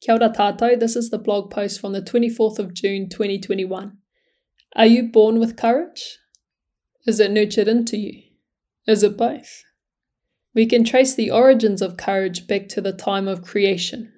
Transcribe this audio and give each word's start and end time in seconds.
Kia 0.00 0.14
ora 0.14 0.30
tātou, 0.30 0.80
this 0.80 0.96
is 0.96 1.10
the 1.10 1.18
blog 1.18 1.50
post 1.50 1.78
from 1.78 1.92
the 1.92 2.00
24th 2.00 2.58
of 2.58 2.72
June 2.72 3.08
2021. 3.08 3.98
Are 4.74 4.86
you 4.86 5.02
born 5.02 5.38
with 5.38 5.58
courage? 5.58 6.18
Is 7.06 7.20
it 7.20 7.30
nurtured 7.30 7.68
into 7.68 7.98
you? 7.98 8.22
Is 8.86 9.02
it 9.02 9.18
both? 9.18 9.62
We 10.54 10.64
can 10.64 10.84
trace 10.84 11.14
the 11.14 11.30
origins 11.30 11.82
of 11.82 11.98
courage 11.98 12.46
back 12.46 12.68
to 12.70 12.80
the 12.80 12.92
time 12.92 13.28
of 13.28 13.42
creation. 13.42 14.12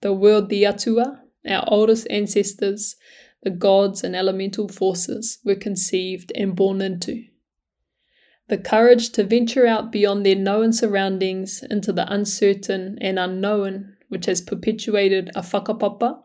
The 0.00 0.12
world, 0.12 0.48
the 0.48 0.66
Atua, 0.66 1.22
our 1.48 1.64
oldest 1.68 2.08
ancestors, 2.10 2.96
the 3.42 3.50
gods 3.50 4.02
and 4.02 4.16
elemental 4.16 4.68
forces 4.68 5.38
were 5.44 5.54
conceived 5.54 6.32
and 6.34 6.56
born 6.56 6.80
into. 6.80 7.24
The 8.48 8.58
courage 8.58 9.10
to 9.10 9.24
venture 9.24 9.66
out 9.66 9.92
beyond 9.92 10.26
their 10.26 10.34
known 10.34 10.72
surroundings 10.72 11.62
into 11.70 11.92
the 11.92 12.12
uncertain 12.12 12.98
and 13.00 13.18
unknown, 13.18 13.94
which 14.08 14.26
has 14.26 14.40
perpetuated 14.40 15.30
a 15.34 15.42
whakapapa, 15.42 16.20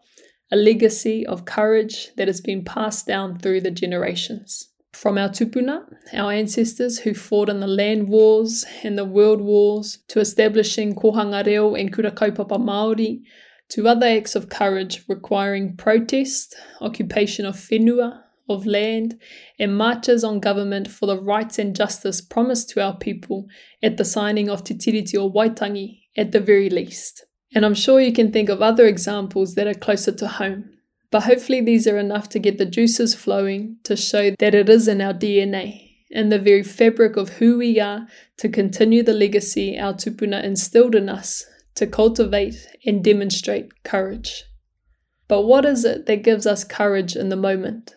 a 0.51 0.55
legacy 0.55 1.25
of 1.25 1.45
courage 1.45 2.11
that 2.17 2.27
has 2.27 2.41
been 2.41 2.63
passed 2.63 3.07
down 3.07 3.39
through 3.39 3.61
the 3.61 3.71
generations. 3.71 4.69
From 4.93 5.17
our 5.17 5.29
tupuna, 5.29 5.85
our 6.13 6.31
ancestors 6.31 6.99
who 6.99 7.13
fought 7.13 7.49
in 7.49 7.59
the 7.59 7.67
land 7.67 8.07
wars 8.07 8.63
and 8.83 8.97
the 8.97 9.05
world 9.05 9.41
wars, 9.41 9.99
to 10.09 10.19
establishing 10.19 10.93
kohanga 10.93 11.45
reo 11.45 11.73
and 11.73 11.91
kura 11.91 12.11
kaupapa 12.11 12.57
Māori, 12.59 13.21
to 13.69 13.87
other 13.87 14.05
acts 14.05 14.35
of 14.35 14.49
courage 14.49 15.03
requiring 15.07 15.75
protest, 15.75 16.55
occupation 16.79 17.45
of 17.45 17.55
whenua, 17.55 18.21
of 18.47 18.67
land, 18.67 19.19
and 19.57 19.75
marches 19.75 20.23
on 20.23 20.39
government 20.39 20.87
for 20.87 21.07
the 21.07 21.19
rights 21.19 21.57
and 21.57 21.75
justice 21.75 22.21
promised 22.21 22.69
to 22.69 22.83
our 22.83 22.95
people 22.95 23.47
at 23.81 23.97
the 23.97 24.05
signing 24.05 24.49
of 24.49 24.63
Te 24.63 24.75
Tiriti 24.75 25.15
o 25.15 25.31
Waitangi, 25.31 26.01
at 26.15 26.31
the 26.31 26.39
very 26.39 26.69
least. 26.69 27.25
And 27.55 27.65
I'm 27.65 27.75
sure 27.75 28.01
you 28.01 28.13
can 28.13 28.31
think 28.31 28.49
of 28.49 28.61
other 28.61 28.87
examples 28.87 29.55
that 29.55 29.67
are 29.67 29.73
closer 29.73 30.11
to 30.11 30.27
home. 30.27 30.71
But 31.11 31.23
hopefully, 31.23 31.61
these 31.61 31.87
are 31.87 31.99
enough 31.99 32.27
to 32.29 32.39
get 32.39 32.57
the 32.57 32.65
juices 32.65 33.13
flowing 33.13 33.77
to 33.83 33.95
show 33.95 34.31
that 34.39 34.55
it 34.55 34.67
is 34.67 34.87
in 34.87 34.99
our 34.99 35.13
DNA, 35.13 35.97
in 36.09 36.29
the 36.29 36.39
very 36.39 36.63
fabric 36.63 37.15
of 37.15 37.29
who 37.29 37.59
we 37.59 37.79
are, 37.79 38.07
to 38.37 38.49
continue 38.49 39.03
the 39.03 39.13
legacy 39.13 39.77
our 39.77 39.93
tupuna 39.93 40.43
instilled 40.43 40.95
in 40.95 41.09
us, 41.09 41.45
to 41.75 41.85
cultivate 41.85 42.55
and 42.85 43.03
demonstrate 43.03 43.83
courage. 43.83 44.43
But 45.27 45.43
what 45.43 45.65
is 45.65 45.85
it 45.85 46.07
that 46.07 46.23
gives 46.23 46.47
us 46.47 46.63
courage 46.63 47.15
in 47.15 47.29
the 47.29 47.35
moment? 47.35 47.93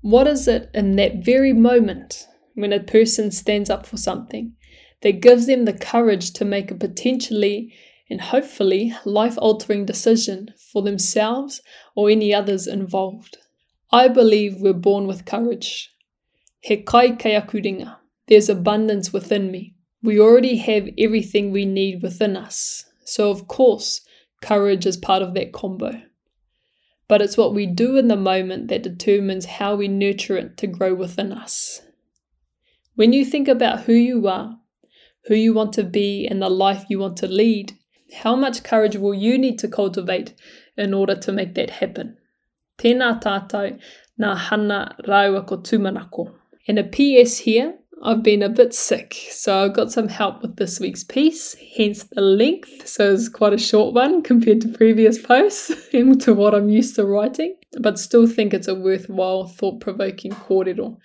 What 0.00 0.26
is 0.26 0.48
it 0.48 0.70
in 0.74 0.96
that 0.96 1.24
very 1.24 1.52
moment 1.52 2.26
when 2.54 2.72
a 2.72 2.80
person 2.80 3.30
stands 3.30 3.70
up 3.70 3.86
for 3.86 3.96
something 3.96 4.54
that 5.02 5.20
gives 5.20 5.46
them 5.46 5.64
the 5.64 5.72
courage 5.72 6.32
to 6.32 6.44
make 6.44 6.72
a 6.72 6.74
potentially 6.74 7.72
and 8.10 8.20
hopefully 8.20 8.94
life 9.04 9.36
altering 9.38 9.84
decision 9.84 10.54
for 10.72 10.82
themselves 10.82 11.60
or 11.94 12.10
any 12.10 12.32
others 12.32 12.66
involved. 12.66 13.38
I 13.90 14.08
believe 14.08 14.60
we're 14.60 14.72
born 14.72 15.06
with 15.06 15.24
courage. 15.24 15.90
He 16.60 16.78
kai. 16.78 17.16
There's 18.26 18.48
abundance 18.48 19.12
within 19.12 19.50
me. 19.50 19.74
We 20.02 20.20
already 20.20 20.56
have 20.56 20.88
everything 20.98 21.50
we 21.50 21.64
need 21.64 22.02
within 22.02 22.36
us. 22.36 22.84
So, 23.04 23.30
of 23.30 23.48
course, 23.48 24.02
courage 24.42 24.86
is 24.86 24.96
part 24.96 25.22
of 25.22 25.34
that 25.34 25.52
combo. 25.52 26.02
But 27.08 27.22
it's 27.22 27.38
what 27.38 27.54
we 27.54 27.66
do 27.66 27.96
in 27.96 28.08
the 28.08 28.16
moment 28.16 28.68
that 28.68 28.82
determines 28.82 29.46
how 29.46 29.76
we 29.76 29.88
nurture 29.88 30.36
it 30.36 30.58
to 30.58 30.66
grow 30.66 30.94
within 30.94 31.32
us. 31.32 31.80
When 32.96 33.14
you 33.14 33.24
think 33.24 33.48
about 33.48 33.84
who 33.84 33.94
you 33.94 34.28
are, 34.28 34.58
who 35.24 35.34
you 35.34 35.54
want 35.54 35.72
to 35.74 35.84
be, 35.84 36.26
and 36.26 36.42
the 36.42 36.50
life 36.50 36.84
you 36.90 36.98
want 36.98 37.16
to 37.18 37.26
lead, 37.26 37.77
how 38.12 38.34
much 38.34 38.62
courage 38.62 38.96
will 38.96 39.14
you 39.14 39.38
need 39.38 39.58
to 39.60 39.68
cultivate 39.68 40.34
in 40.76 40.94
order 40.94 41.14
to 41.14 41.32
make 41.32 41.54
that 41.54 41.70
happen? 41.70 42.16
Tēnā 42.78 43.20
tātou, 43.22 43.78
nā 44.20 44.36
hana 44.36 44.96
rāua 45.06 45.46
ko 45.46 45.58
tūmanako. 45.58 46.32
And 46.68 46.78
a 46.78 46.84
PS 46.84 47.38
here, 47.38 47.74
I've 48.02 48.22
been 48.22 48.42
a 48.42 48.48
bit 48.48 48.72
sick, 48.74 49.14
so 49.30 49.64
I've 49.64 49.74
got 49.74 49.90
some 49.90 50.06
help 50.06 50.42
with 50.42 50.56
this 50.56 50.78
week's 50.78 51.02
piece, 51.02 51.56
hence 51.76 52.04
the 52.04 52.20
length. 52.20 52.86
So 52.86 53.12
it's 53.12 53.28
quite 53.28 53.52
a 53.52 53.58
short 53.58 53.94
one 53.94 54.22
compared 54.22 54.60
to 54.60 54.68
previous 54.68 55.20
posts 55.20 55.72
and 55.92 56.20
to 56.20 56.32
what 56.34 56.54
I'm 56.54 56.68
used 56.68 56.94
to 56.96 57.04
writing, 57.04 57.56
but 57.80 57.98
still 57.98 58.28
think 58.28 58.54
it's 58.54 58.68
a 58.68 58.74
worthwhile, 58.74 59.48
thought 59.48 59.80
provoking 59.80 60.30
kōrero. 60.30 60.98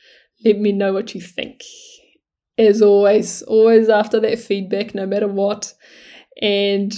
Let 0.46 0.60
me 0.60 0.72
know 0.72 0.94
what 0.94 1.16
you 1.16 1.22
think. 1.22 1.64
As 2.60 2.84
always, 2.84 3.42
always 3.42 3.90
after 3.90 4.20
that 4.20 4.38
feedback, 4.38 4.94
no 4.94 5.08
matter 5.08 5.28
what, 5.28 5.74
and 6.42 6.94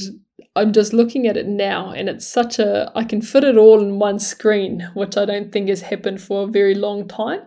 I'm 0.55 0.71
just 0.71 0.93
looking 0.93 1.27
at 1.27 1.37
it 1.37 1.47
now, 1.47 1.91
and 1.91 2.07
it's 2.07 2.27
such 2.27 2.59
a 2.59 2.91
I 2.95 3.03
can 3.03 3.21
fit 3.21 3.43
it 3.43 3.57
all 3.57 3.81
in 3.81 3.99
one 3.99 4.19
screen, 4.19 4.89
which 4.93 5.17
I 5.17 5.25
don't 5.25 5.51
think 5.51 5.69
has 5.69 5.81
happened 5.81 6.21
for 6.21 6.43
a 6.43 6.51
very 6.51 6.75
long 6.75 7.07
time. 7.07 7.41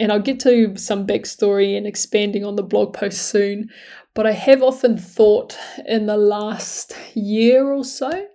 And 0.00 0.12
I'll 0.12 0.20
get 0.20 0.40
to 0.40 0.76
some 0.76 1.06
backstory 1.06 1.76
and 1.76 1.86
expanding 1.86 2.44
on 2.44 2.56
the 2.56 2.62
blog 2.62 2.94
post 2.94 3.22
soon. 3.22 3.68
But 4.14 4.26
I 4.26 4.32
have 4.32 4.62
often 4.62 4.96
thought 4.96 5.58
in 5.86 6.06
the 6.06 6.16
last 6.16 6.96
year 7.14 7.72
or 7.72 7.84
so 7.84 8.26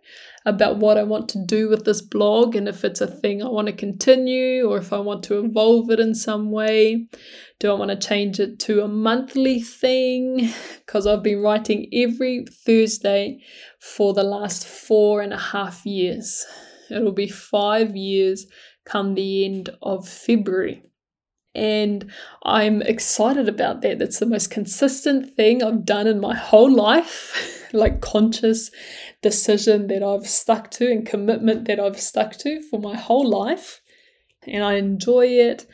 about 0.46 0.78
what 0.78 0.98
I 0.98 1.04
want 1.04 1.30
to 1.30 1.46
do 1.46 1.70
with 1.70 1.86
this 1.86 2.02
blog 2.02 2.56
and 2.56 2.68
if 2.68 2.84
it's 2.84 3.02
a 3.02 3.08
thing 3.08 3.42
I 3.42 3.48
want 3.48 3.68
to 3.68 3.74
continue 3.74 4.70
or 4.70 4.78
if 4.78 4.92
I 4.92 4.98
want 4.98 5.24
to 5.26 5.40
evolve 5.40 5.90
it 5.90 6.00
in 6.00 6.16
some 6.16 6.52
way. 6.52 7.08
Do 7.60 7.72
I 7.72 7.76
want 7.76 7.92
to 7.92 8.08
change 8.08 8.40
it 8.40 8.60
to 8.60 8.84
a 8.84 8.88
monthly 8.88 9.62
thing? 9.62 10.52
Because 10.86 11.08
I've 11.08 11.24
been 11.24 11.42
writing 11.42 11.88
every 11.94 12.46
Thursday 12.66 13.40
for 13.80 14.14
the 14.14 14.24
last 14.24 14.68
four 14.68 15.22
and 15.22 15.34
a 15.34 15.38
half 15.38 15.86
years. 15.86 16.46
It'll 16.92 17.14
be 17.14 17.30
five 17.30 17.96
years 17.96 18.46
come 18.86 19.16
the 19.16 19.46
end 19.46 19.70
of 19.82 20.08
February. 20.08 20.84
And 21.56 22.12
I'm 22.44 22.82
excited 22.82 23.48
about 23.48 23.82
that. 23.82 24.00
That's 24.00 24.20
the 24.20 24.26
most 24.26 24.50
consistent 24.50 25.36
thing 25.36 25.62
I've 25.62 25.86
done 25.86 26.08
in 26.08 26.20
my 26.20 26.36
whole 26.36 26.72
life, 26.72 27.63
like 27.74 28.02
conscious 28.02 28.72
decision 29.22 29.88
that 29.88 30.04
I've 30.04 30.28
stuck 30.28 30.72
to 30.72 30.92
and 30.92 31.06
commitment 31.06 31.66
that 31.66 31.80
I've 31.80 32.00
stuck 32.00 32.38
to 32.38 32.62
for 32.62 32.80
my 32.80 32.96
whole 32.96 33.28
life. 33.28 33.82
And 34.46 34.64
I 34.64 34.74
enjoy 34.76 35.28
it. 35.28 35.66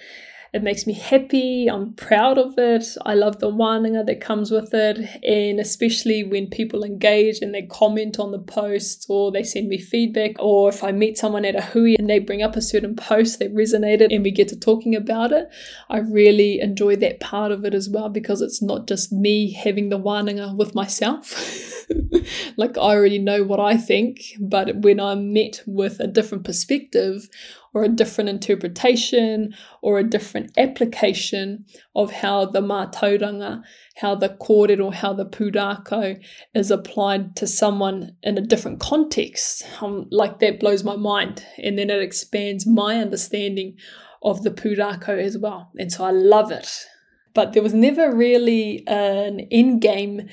It 0.51 0.63
makes 0.63 0.87
me 0.87 0.93
happy. 0.93 1.67
I'm 1.67 1.93
proud 1.93 2.39
of 2.39 2.57
it. 2.57 2.83
I 3.05 3.13
love 3.13 3.39
the 3.39 3.51
wānanga 3.51 4.05
that 4.07 4.19
comes 4.19 4.49
with 4.49 4.73
it. 4.73 4.97
And 5.23 5.59
especially 5.59 6.23
when 6.23 6.47
people 6.47 6.83
engage 6.83 7.39
and 7.41 7.53
they 7.53 7.63
comment 7.63 8.17
on 8.19 8.31
the 8.31 8.39
posts 8.39 9.05
or 9.09 9.31
they 9.31 9.43
send 9.43 9.69
me 9.69 9.77
feedback, 9.77 10.31
or 10.39 10.69
if 10.69 10.83
I 10.83 10.91
meet 10.91 11.19
someone 11.19 11.45
at 11.45 11.55
a 11.55 11.61
hui 11.61 11.95
and 11.99 12.09
they 12.09 12.17
bring 12.17 12.41
up 12.41 12.55
a 12.55 12.61
certain 12.61 12.95
post 12.95 13.37
that 13.39 13.53
resonated 13.53 14.13
and 14.13 14.23
we 14.23 14.31
get 14.31 14.47
to 14.47 14.59
talking 14.59 14.95
about 14.95 15.31
it, 15.31 15.49
I 15.87 15.99
really 15.99 16.59
enjoy 16.61 16.95
that 16.97 17.19
part 17.19 17.51
of 17.51 17.63
it 17.63 17.75
as 17.75 17.87
well 17.87 18.09
because 18.09 18.41
it's 18.41 18.61
not 18.61 18.87
just 18.87 19.11
me 19.11 19.51
having 19.51 19.89
the 19.89 19.99
wānanga 19.99 20.55
with 20.55 20.73
myself. 20.73 21.65
like 22.57 22.77
I 22.77 22.95
already 22.95 23.19
know 23.19 23.43
what 23.43 23.59
I 23.59 23.77
think, 23.77 24.35
but 24.39 24.77
when 24.77 24.99
I'm 24.99 25.33
met 25.33 25.61
with 25.65 25.99
a 25.99 26.07
different 26.07 26.43
perspective 26.43 27.29
or 27.73 27.83
a 27.83 27.89
different 27.89 28.29
interpretation 28.29 29.55
or 29.81 29.99
a 29.99 30.03
different 30.03 30.51
application 30.57 31.65
of 31.95 32.11
how 32.11 32.45
the 32.45 32.61
mātauranga, 32.61 33.61
how 33.97 34.15
the 34.15 34.29
kōrero, 34.29 34.93
how 34.93 35.13
the 35.13 35.25
pūrākau 35.25 36.19
is 36.55 36.71
applied 36.71 37.35
to 37.35 37.47
someone 37.47 38.15
in 38.23 38.37
a 38.37 38.41
different 38.41 38.79
context. 38.79 39.63
Um, 39.81 40.07
like 40.11 40.39
that 40.39 40.59
blows 40.59 40.83
my 40.83 40.95
mind. 40.95 41.45
And 41.57 41.77
then 41.77 41.89
it 41.89 42.01
expands 42.01 42.65
my 42.65 42.97
understanding 42.97 43.77
of 44.23 44.43
the 44.43 44.51
pūrākau 44.51 45.21
as 45.21 45.37
well. 45.37 45.71
And 45.77 45.91
so 45.91 46.03
I 46.03 46.11
love 46.11 46.51
it. 46.51 46.85
But 47.33 47.53
there 47.53 47.63
was 47.63 47.73
never 47.73 48.13
really 48.13 48.83
an 48.87 49.41
end 49.51 49.81
game 49.81 50.27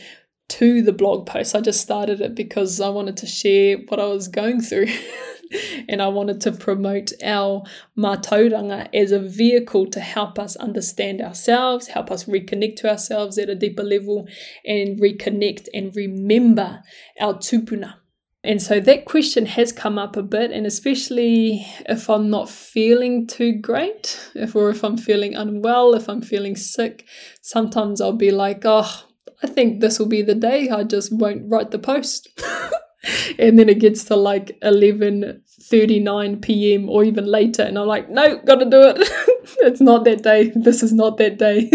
to 0.49 0.83
the 0.83 0.93
blog 0.93 1.27
post. 1.27 1.55
I 1.55 1.61
just 1.61 1.81
started 1.81 2.21
it 2.21 2.35
because 2.35 2.81
I 2.81 2.89
wanted 2.89 3.17
to 3.19 3.27
share 3.27 3.79
what 3.89 4.01
I 4.01 4.07
was 4.07 4.29
going 4.29 4.61
through. 4.61 4.87
and 5.89 6.03
I 6.03 6.09
wanted 6.09 6.41
to 6.43 6.53
promote 6.53 7.13
our 7.23 7.63
mātauranga 7.97 8.89
as 8.95 9.13
a 9.13 9.19
vehicle 9.19 9.87
to 9.91 10.01
help 10.01 10.39
us 10.39 10.57
understand 10.57 11.21
ourselves, 11.21 11.89
help 11.89 12.11
us 12.11 12.25
reconnect 12.25 12.77
to 12.77 12.91
ourselves 12.91 13.39
at 13.39 13.49
a 13.49 13.55
deeper 13.55 13.85
level, 13.85 14.27
and 14.65 15.01
reconnect 15.01 15.69
and 15.75 15.95
remember 15.95 16.83
our 17.21 17.35
tupuna. 17.35 17.95
And 18.45 18.63
so 18.63 18.79
that 18.79 19.07
question 19.07 19.47
has 19.47 19.73
come 19.73 19.99
up 19.99 20.17
a 20.17 20.23
bit, 20.23 20.53
and 20.53 20.67
especially 20.67 21.67
if 21.89 22.09
I'm 22.09 22.31
not 22.31 22.49
feeling 22.49 23.27
too 23.27 23.53
great, 23.53 24.31
if 24.37 24.55
or 24.55 24.71
if 24.71 24.85
I'm 24.85 24.97
feeling 24.97 25.35
unwell, 25.35 25.95
if 25.95 26.09
I'm 26.09 26.23
feeling 26.23 26.55
sick, 26.55 27.05
sometimes 27.43 28.01
I'll 28.01 28.13
be 28.13 28.31
like, 28.31 28.63
oh, 28.65 29.03
I 29.43 29.47
think 29.47 29.81
this 29.81 29.99
will 29.99 30.07
be 30.07 30.23
the 30.23 30.35
day 30.35 30.69
I 30.69 30.85
just 30.85 31.13
won't 31.13 31.51
write 31.51 31.71
the 31.71 31.79
post. 31.79 32.29
and 33.39 33.59
then 33.59 33.69
it 33.69 33.79
gets 33.79 34.05
to 34.05 34.17
like 34.17 34.59
11:39 34.63 36.43
p.m. 36.43 36.89
or 36.89 37.05
even 37.05 37.27
later 37.27 37.63
and 37.63 37.79
I'm 37.79 37.87
like 37.87 38.11
no 38.11 38.39
got 38.39 38.57
to 38.57 38.65
do 38.65 38.83
it 38.83 38.97
it's 39.61 39.81
not 39.81 40.05
that 40.05 40.23
day 40.23 40.51
this 40.57 40.83
is 40.83 40.93
not 40.93 41.17
that 41.19 41.39
day 41.39 41.71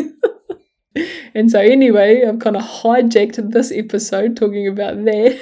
and 1.36 1.50
so 1.50 1.60
anyway 1.60 2.26
I've 2.26 2.40
kind 2.40 2.58
of 2.58 2.64
hijacked 2.64 3.52
this 3.52 3.72
episode 3.72 4.36
talking 4.36 4.68
about 4.68 5.06
that 5.06 5.40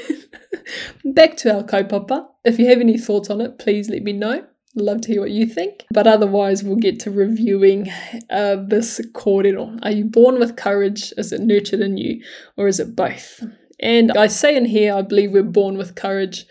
back 1.06 1.38
to 1.38 1.56
our 1.56 1.64
kaupapa 1.64 2.28
If 2.44 2.60
you 2.60 2.68
have 2.68 2.80
any 2.80 2.98
thoughts 2.98 3.30
on 3.30 3.42
it, 3.42 3.60
please 3.60 3.90
let 3.90 4.04
me 4.04 4.14
know. 4.14 4.46
Love 4.80 5.02
to 5.02 5.12
hear 5.12 5.22
what 5.22 5.32
you 5.32 5.46
think. 5.46 5.86
But 5.92 6.08
otherwise, 6.08 6.64
we'll 6.64 6.78
get 6.78 7.00
to 7.02 7.12
reviewing 7.12 7.90
uh, 8.30 8.56
this 8.56 9.02
kōrero. 9.14 9.78
Are 9.84 9.92
you 9.92 10.06
born 10.06 10.40
with 10.40 10.56
courage? 10.56 11.14
Is 11.18 11.32
it 11.32 11.42
nurtured 11.42 11.82
in 11.82 11.98
you? 11.98 12.24
Or 12.58 12.68
is 12.68 12.80
it 12.80 12.96
both? 12.96 13.44
And 13.80 14.12
I 14.12 14.28
say 14.28 14.56
in 14.56 14.66
here, 14.66 14.94
I 14.94 15.02
believe 15.02 15.32
we're 15.32 15.44
born 15.44 15.78
with 15.78 15.96
courage, 15.96 16.46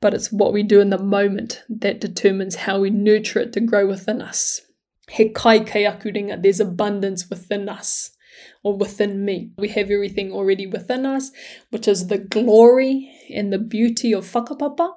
but 0.00 0.14
it's 0.14 0.32
what 0.32 0.52
we 0.52 0.62
do 0.62 0.80
in 0.80 0.90
the 0.90 0.98
moment 0.98 1.62
that 1.68 2.00
determines 2.00 2.56
how 2.56 2.80
we 2.80 2.90
nurture 2.90 3.38
it 3.38 3.52
to 3.52 3.60
grow 3.60 3.86
within 3.86 4.20
us. 4.20 4.60
He 5.08 5.28
kai 5.28 5.60
kei 5.60 5.88
there's 6.40 6.60
abundance 6.60 7.28
within 7.28 7.68
us 7.68 8.10
or 8.62 8.76
within 8.76 9.24
me. 9.24 9.52
We 9.58 9.68
have 9.68 9.90
everything 9.90 10.32
already 10.32 10.66
within 10.66 11.06
us, 11.06 11.30
which 11.70 11.86
is 11.86 12.06
the 12.06 12.18
glory 12.18 13.12
and 13.32 13.52
the 13.52 13.58
beauty 13.58 14.12
of 14.12 14.24
whakapapa. 14.24 14.94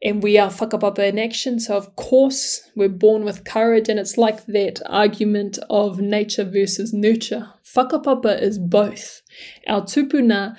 And 0.00 0.22
we 0.22 0.38
are 0.38 0.50
whakapapa 0.50 1.00
in 1.00 1.18
action. 1.18 1.58
So, 1.58 1.76
of 1.76 1.96
course, 1.96 2.70
we're 2.76 2.88
born 2.88 3.24
with 3.24 3.44
courage. 3.44 3.88
And 3.88 3.98
it's 3.98 4.16
like 4.16 4.46
that 4.46 4.80
argument 4.86 5.58
of 5.68 6.00
nature 6.00 6.44
versus 6.44 6.92
nurture. 6.92 7.48
Whakapapa 7.74 8.40
is 8.40 8.58
both. 8.58 9.22
Our 9.66 9.82
tupuna 9.82 10.56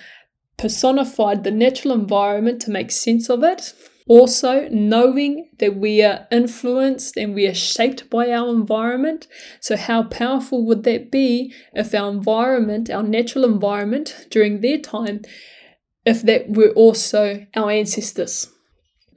personified 0.57 1.45
the 1.45 1.51
natural 1.51 1.93
environment 1.93 2.61
to 2.63 2.71
make 2.71 2.91
sense 2.91 3.29
of 3.29 3.43
it. 3.43 3.73
Also, 4.09 4.67
knowing 4.69 5.49
that 5.59 5.77
we 5.77 6.01
are 6.01 6.27
influenced 6.31 7.15
and 7.15 7.35
we 7.35 7.47
are 7.47 7.53
shaped 7.53 8.09
by 8.09 8.31
our 8.31 8.49
environment. 8.49 9.27
So, 9.61 9.77
how 9.77 10.03
powerful 10.03 10.65
would 10.65 10.83
that 10.83 11.11
be 11.11 11.53
if 11.73 11.93
our 11.93 12.09
environment, 12.09 12.89
our 12.89 13.03
natural 13.03 13.45
environment 13.45 14.27
during 14.31 14.61
their 14.61 14.79
time, 14.79 15.21
if 16.05 16.23
that 16.23 16.49
were 16.49 16.71
also 16.71 17.45
our 17.55 17.69
ancestors? 17.69 18.49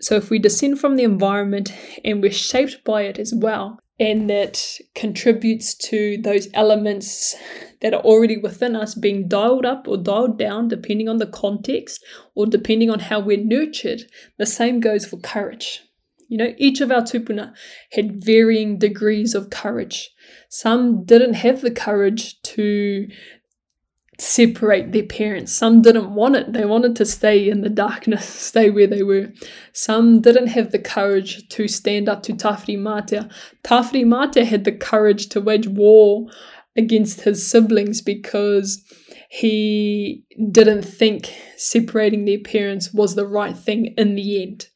So, 0.03 0.17
if 0.17 0.31
we 0.31 0.39
descend 0.39 0.81
from 0.81 0.97
the 0.97 1.05
environment 1.05 1.73
and 2.05 2.21
we're 2.21 2.33
shaped 2.33 2.85
by 2.85 3.03
it 3.03 3.19
as 3.19 3.33
well, 3.35 3.79
and 4.01 4.29
that 4.29 4.79
contributes 4.97 5.75
to 5.75 6.19
those 6.19 6.49
elements 6.55 7.37
that 7.83 7.95
are 7.95 8.01
already 8.01 8.37
within 8.37 8.75
us 8.75 8.97
being 8.97 9.29
dialed 9.29 9.65
up 9.65 9.87
or 9.87 9.97
dialed 9.97 10.39
down 10.39 10.67
depending 10.67 11.09
on 11.09 11.19
the 11.19 11.27
context 11.27 12.05
or 12.35 12.47
depending 12.47 12.91
on 12.91 12.99
how 12.99 13.21
we're 13.21 13.45
nurtured. 13.45 14.03
The 14.39 14.47
same 14.47 14.81
goes 14.81 15.07
for 15.07 15.19
courage. 15.19 15.83
You 16.29 16.39
know, 16.39 16.55
each 16.57 16.81
of 16.81 16.91
our 16.91 17.03
tupuna 17.03 17.55
had 17.93 18.25
varying 18.25 18.79
degrees 18.79 19.37
of 19.37 19.51
courage. 19.51 20.11
Some 20.49 21.05
didn't 21.05 21.35
have 21.35 21.61
the 21.61 21.71
courage 21.71 22.41
to 22.43 23.07
separate 24.23 24.93
their 24.93 25.03
parents. 25.03 25.53
Some 25.53 25.83
didn't 25.83 26.15
want 26.15 26.37
it. 26.37 26.53
They 26.53 26.65
wanted 26.65 26.95
to 26.97 27.05
stay 27.05 27.49
in 27.49 27.63
the 27.63 27.69
darkness, 27.69 28.25
stay 28.51 28.71
where 28.71 28.87
they 28.87 29.03
were. 29.03 29.33
Some 29.73 30.21
didn't 30.21 30.49
have 30.49 30.71
the 30.71 30.79
courage 30.79 31.49
to 31.49 31.67
stand 31.67 32.09
up 32.09 32.23
to 32.25 32.33
Tawhiri 32.33 32.79
Mātea. 32.79 33.31
Tawhiri 33.65 34.05
Mātea 34.05 34.45
had 34.45 34.65
the 34.65 34.73
courage 34.73 35.29
to 35.31 35.41
wage 35.41 35.67
war 35.67 36.29
against 36.77 37.23
his 37.23 37.47
siblings 37.47 38.01
because 38.01 38.83
he 39.29 40.25
didn't 40.51 40.83
think 40.83 41.35
separating 41.57 42.25
their 42.25 42.39
parents 42.39 42.93
was 42.95 43.15
the 43.15 43.27
right 43.27 43.57
thing 43.57 43.87
in 43.99 44.15
the 44.15 44.43
end. 44.43 44.69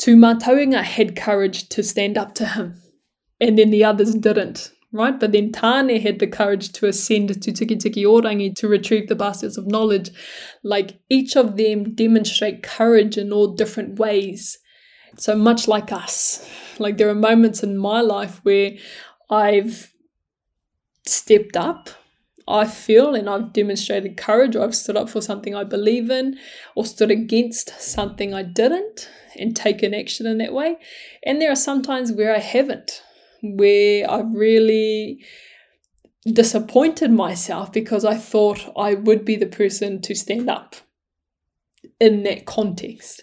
Tūmatauenga 0.00 0.82
had 0.82 1.14
courage 1.14 1.68
to 1.68 1.82
stand 1.82 2.16
up 2.16 2.34
to 2.36 2.46
him, 2.46 2.80
and 3.38 3.58
then 3.58 3.70
the 3.70 3.84
others 3.84 4.14
didn't 4.14 4.72
right? 4.92 5.18
But 5.18 5.32
then 5.32 5.52
Tane 5.52 6.00
had 6.00 6.18
the 6.18 6.26
courage 6.26 6.72
to 6.72 6.86
ascend 6.86 7.28
to 7.28 7.52
Tikitiki-o-Rangi 7.52 8.54
to 8.56 8.68
retrieve 8.68 9.08
the 9.08 9.14
baskets 9.14 9.56
of 9.56 9.66
knowledge. 9.66 10.10
Like 10.62 10.98
each 11.08 11.36
of 11.36 11.56
them 11.56 11.94
demonstrate 11.94 12.62
courage 12.62 13.16
in 13.16 13.32
all 13.32 13.48
different 13.54 13.98
ways. 13.98 14.58
So 15.16 15.36
much 15.36 15.68
like 15.68 15.92
us. 15.92 16.48
Like 16.78 16.96
there 16.98 17.08
are 17.08 17.14
moments 17.14 17.62
in 17.62 17.76
my 17.76 18.00
life 18.00 18.40
where 18.42 18.72
I've 19.28 19.92
stepped 21.06 21.56
up. 21.56 21.90
I 22.48 22.64
feel 22.64 23.14
and 23.14 23.30
I've 23.30 23.52
demonstrated 23.52 24.16
courage, 24.16 24.56
or 24.56 24.64
I've 24.64 24.74
stood 24.74 24.96
up 24.96 25.08
for 25.08 25.20
something 25.20 25.54
I 25.54 25.62
believe 25.62 26.10
in, 26.10 26.36
or 26.74 26.84
stood 26.84 27.10
against 27.10 27.80
something 27.80 28.34
I 28.34 28.42
didn't, 28.42 29.08
and 29.38 29.54
taken 29.54 29.94
action 29.94 30.26
in 30.26 30.38
that 30.38 30.52
way. 30.52 30.76
And 31.24 31.40
there 31.40 31.52
are 31.52 31.56
some 31.56 31.80
times 31.80 32.10
where 32.10 32.34
I 32.34 32.40
haven't 32.40 33.02
where 33.42 34.10
I 34.10 34.20
really 34.20 35.24
disappointed 36.24 37.10
myself 37.10 37.72
because 37.72 38.04
I 38.04 38.14
thought 38.16 38.72
I 38.76 38.94
would 38.94 39.24
be 39.24 39.36
the 39.36 39.46
person 39.46 40.00
to 40.02 40.14
stand 40.14 40.50
up 40.50 40.76
in 41.98 42.22
that 42.24 42.46
context. 42.46 43.22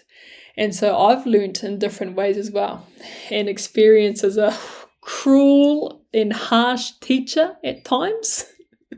And 0.56 0.74
so 0.74 0.98
I've 0.98 1.26
learned 1.26 1.62
in 1.62 1.78
different 1.78 2.16
ways 2.16 2.36
as 2.36 2.50
well. 2.50 2.86
And 3.30 3.48
experience 3.48 4.24
as 4.24 4.36
a 4.36 4.56
cruel 5.00 6.02
and 6.12 6.32
harsh 6.32 6.92
teacher 7.00 7.56
at 7.62 7.84
times, 7.84 8.44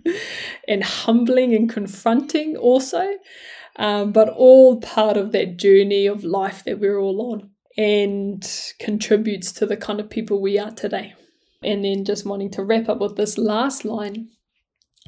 and 0.69 0.83
humbling 0.83 1.55
and 1.55 1.69
confronting 1.69 2.57
also, 2.57 3.15
um, 3.77 4.13
but 4.13 4.29
all 4.29 4.81
part 4.81 5.17
of 5.17 5.33
that 5.33 5.57
journey 5.59 6.07
of 6.07 6.25
life 6.25 6.65
that 6.65 6.81
we're 6.81 6.99
all 6.99 7.33
on 7.33 7.51
and 7.77 8.73
contributes 8.79 9.53
to 9.53 9.67
the 9.67 9.77
kind 9.77 10.01
of 10.01 10.11
people 10.11 10.41
we 10.41 10.59
are 10.59 10.71
today. 10.71 11.15
And 11.63 11.85
then 11.85 12.05
just 12.05 12.27
wanting 12.27 12.51
to 12.53 12.65
wrap 12.65 12.89
up 12.89 13.01
with 13.01 13.17
this 13.17 13.37
last 13.37 13.85
line. 13.85 14.29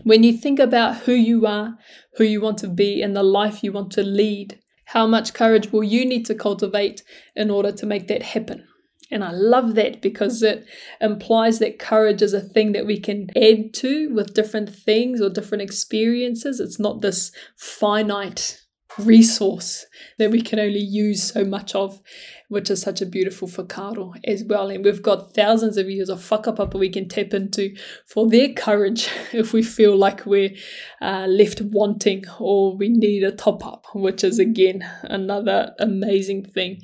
When 0.05 0.23
you 0.23 0.37
think 0.37 0.59
about 0.59 0.99
who 0.99 1.13
you 1.13 1.47
are, 1.47 1.79
who 2.17 2.25
you 2.25 2.41
want 2.41 2.59
to 2.59 2.69
be, 2.69 3.03
and 3.03 3.17
the 3.17 3.23
life 3.23 3.63
you 3.63 3.73
want 3.73 3.91
to 3.93 4.03
lead, 4.03 4.59
how 4.87 5.07
much 5.07 5.33
courage 5.33 5.73
will 5.73 5.85
you 5.85 6.05
need 6.05 6.27
to 6.27 6.35
cultivate 6.35 7.03
in 7.35 7.51
order 7.51 7.73
to 7.73 7.87
make 7.87 8.09
that 8.09 8.23
happen? 8.23 8.67
And 9.11 9.23
I 9.23 9.31
love 9.31 9.75
that 9.75 10.01
because 10.01 10.43
it 10.43 10.65
implies 11.01 11.59
that 11.59 11.79
courage 11.79 12.23
is 12.23 12.33
a 12.33 12.41
thing 12.41 12.73
that 12.73 12.87
we 12.87 12.99
can 12.99 13.29
add 13.37 13.75
to 13.75 14.13
with 14.13 14.35
different 14.35 14.75
things 14.75 15.21
or 15.21 15.29
different 15.29 15.63
experiences. 15.63 16.61
It's 16.61 16.81
not 16.81 17.03
this 17.03 17.31
finite 17.57 18.63
resource 18.99 19.87
that 20.19 20.31
we 20.31 20.43
can 20.43 20.59
only 20.59 20.81
use 20.81 21.23
so 21.23 21.45
much 21.45 21.75
of, 21.75 22.01
which 22.49 22.71
is 22.71 22.83
such 22.83 23.01
a 23.01 23.07
beautiful 23.07 23.49
whakaaro 23.49 24.15
as 24.25 24.45
well. 24.45 24.69
And 24.69 24.85
we've 24.85 25.03
got 25.03 25.35
thousands 25.35 25.77
of 25.77 25.89
years 25.89 26.09
of 26.09 26.21
whakapapa 26.21 26.79
we 26.79 26.91
can 26.91 27.09
tap 27.09 27.35
into 27.35 27.75
for 28.07 28.29
their 28.29 28.53
courage 28.53 29.09
if 29.33 29.53
we 29.53 29.63
feel 29.63 29.97
like 29.97 30.27
we're 30.27 30.55
uh, 31.01 31.27
left 31.27 31.61
wanting 31.61 32.25
or 32.39 32.77
we 32.77 32.89
need 32.89 33.25
a 33.25 33.33
top 33.33 33.65
up, 33.67 33.87
which 33.95 34.25
is 34.25 34.39
again 34.39 34.89
another 35.03 35.75
amazing 35.79 36.45
thing 36.45 36.81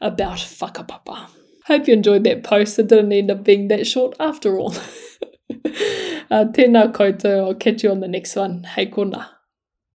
about 0.00 0.38
whakapapa. 0.38 1.28
Hope 1.66 1.86
you 1.86 1.94
enjoyed 1.94 2.24
that 2.24 2.44
post. 2.44 2.78
It 2.78 2.88
didn't 2.88 3.12
end 3.12 3.30
up 3.30 3.44
being 3.44 3.68
that 3.68 3.86
short 3.86 4.16
after 4.18 4.58
all. 4.58 4.72
uh, 6.30 6.46
tēnā 6.54 6.92
koutou. 6.92 7.44
I'll 7.44 7.54
catch 7.54 7.82
you 7.82 7.90
on 7.90 8.00
the 8.00 8.08
next 8.08 8.36
one. 8.36 8.64
Hei 8.64 8.86
kona. 8.86 9.37